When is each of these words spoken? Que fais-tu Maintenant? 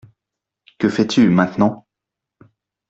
Que 0.79 0.89
fais-tu 0.89 1.27
Maintenant? 1.29 1.85